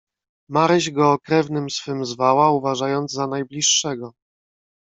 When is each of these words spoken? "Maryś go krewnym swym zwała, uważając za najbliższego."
"Maryś 0.49 0.89
go 0.91 1.19
krewnym 1.19 1.69
swym 1.69 2.05
zwała, 2.05 2.51
uważając 2.51 3.11
za 3.11 3.27
najbliższego." 3.27 4.13